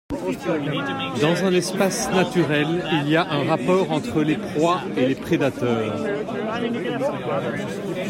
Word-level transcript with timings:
Dans 1.21 1.45
un 1.45 1.53
espace 1.53 2.09
naturel, 2.09 2.65
il 2.91 3.07
y 3.07 3.15
a 3.15 3.23
un 3.29 3.43
rapport 3.47 3.91
entre 3.91 4.23
les 4.23 4.35
proies 4.35 4.81
et 4.97 5.05
les 5.05 5.13
prédateurs. 5.13 5.93